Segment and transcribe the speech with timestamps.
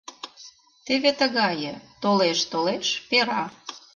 [0.85, 3.43] Теве тыгае: «Толеш, толеш— пера!»